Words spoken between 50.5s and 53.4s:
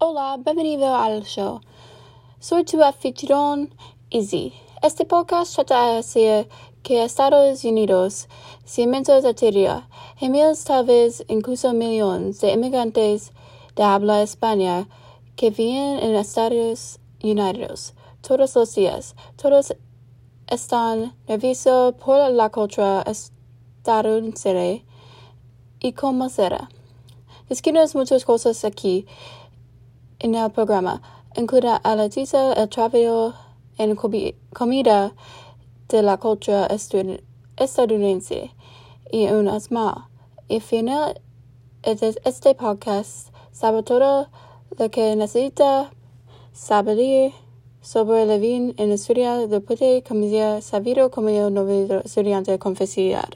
sabido como el nuevo estudiante con facilidad.